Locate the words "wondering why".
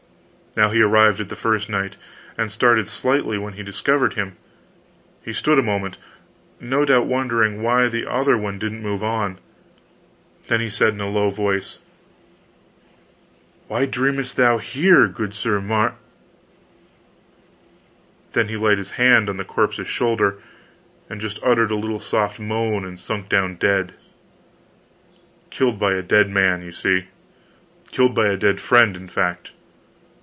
7.07-7.87